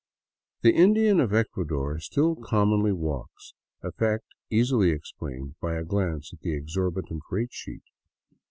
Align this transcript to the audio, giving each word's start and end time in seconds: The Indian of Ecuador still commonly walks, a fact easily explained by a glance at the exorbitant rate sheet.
The 0.63 0.73
Indian 0.73 1.19
of 1.19 1.31
Ecuador 1.31 1.99
still 1.99 2.35
commonly 2.35 2.91
walks, 2.91 3.53
a 3.83 3.91
fact 3.91 4.23
easily 4.49 4.89
explained 4.89 5.53
by 5.61 5.75
a 5.75 5.83
glance 5.85 6.33
at 6.33 6.39
the 6.39 6.55
exorbitant 6.55 7.21
rate 7.29 7.53
sheet. 7.53 7.83